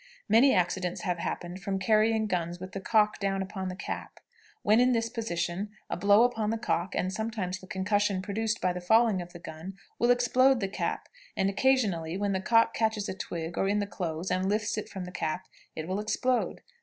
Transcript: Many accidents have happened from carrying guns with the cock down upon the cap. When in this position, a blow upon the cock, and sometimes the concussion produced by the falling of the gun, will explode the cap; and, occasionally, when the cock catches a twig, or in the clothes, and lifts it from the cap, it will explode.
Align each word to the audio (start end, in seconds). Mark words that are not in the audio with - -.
Many 0.27 0.51
accidents 0.55 1.01
have 1.01 1.19
happened 1.19 1.61
from 1.61 1.77
carrying 1.77 2.25
guns 2.25 2.59
with 2.59 2.71
the 2.71 2.79
cock 2.79 3.19
down 3.19 3.43
upon 3.43 3.67
the 3.67 3.75
cap. 3.75 4.19
When 4.63 4.79
in 4.79 4.93
this 4.93 5.09
position, 5.09 5.69
a 5.91 5.95
blow 5.95 6.23
upon 6.23 6.49
the 6.49 6.57
cock, 6.57 6.95
and 6.95 7.13
sometimes 7.13 7.59
the 7.59 7.67
concussion 7.67 8.23
produced 8.23 8.59
by 8.61 8.73
the 8.73 8.81
falling 8.81 9.21
of 9.21 9.31
the 9.31 9.37
gun, 9.37 9.75
will 9.99 10.09
explode 10.09 10.59
the 10.59 10.67
cap; 10.67 11.07
and, 11.37 11.51
occasionally, 11.51 12.17
when 12.17 12.31
the 12.31 12.41
cock 12.41 12.73
catches 12.73 13.07
a 13.09 13.13
twig, 13.13 13.59
or 13.59 13.67
in 13.67 13.77
the 13.77 13.85
clothes, 13.85 14.31
and 14.31 14.49
lifts 14.49 14.75
it 14.75 14.89
from 14.89 15.05
the 15.05 15.11
cap, 15.11 15.45
it 15.75 15.87
will 15.87 15.99
explode. 15.99 16.61